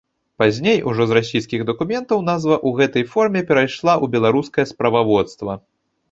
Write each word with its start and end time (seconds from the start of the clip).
Пазней, 0.41 0.79
ужо 0.91 1.03
з 1.09 1.15
расійскіх 1.17 1.63
дакументаў, 1.69 2.23
назва 2.29 2.55
ў 2.55 2.69
гэтай 2.79 3.05
форме 3.11 3.43
перайшла 3.49 3.93
ў 4.03 4.15
беларускае 4.15 4.65
справаводства. 4.71 5.59